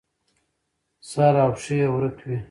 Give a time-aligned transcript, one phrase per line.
[1.09, 2.37] سر او پښې یې ورک وي.